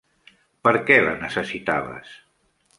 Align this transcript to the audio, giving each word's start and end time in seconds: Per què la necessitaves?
Per 0.67 0.73
què 0.87 0.97
la 1.05 1.13
necessitaves? 1.21 2.19